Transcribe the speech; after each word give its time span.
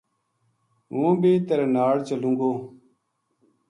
ہوں 0.91 1.11
بی 1.21 1.31
تیرے 1.47 1.67
ناڑ 1.75 1.93
چلوں 2.07 2.33
گو‘‘ 2.39 2.51